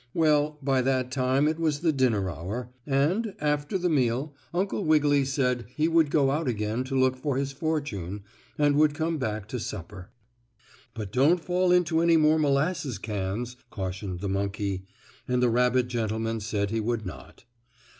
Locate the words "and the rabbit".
15.27-15.87